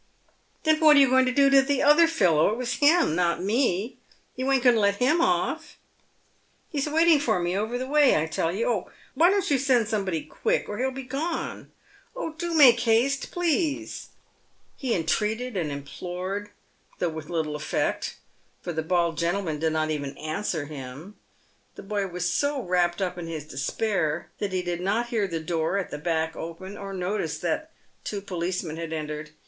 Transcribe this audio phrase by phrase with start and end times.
[0.63, 2.49] "Then what are you going to do to the other fellow?
[2.51, 3.99] It was him, not me.
[4.35, 5.77] Tou ain't a going to let him off?
[6.71, 8.67] He's waiting for me over the way, I tell you.
[8.67, 8.89] Oh!
[9.13, 11.71] why don't you send somebody quick, or he'll be gone?
[12.15, 12.33] Oh!
[12.33, 14.07] do make haste, please!"
[14.75, 16.49] He entreated and implored,
[16.97, 18.17] though with little effect,
[18.59, 21.15] for the bald gentleman did not even answer him.
[21.75, 25.39] The boy was so wrapped up in his despair that he did not hear the
[25.39, 27.71] door at the back open, or notice that
[28.03, 29.29] two policemen had entered.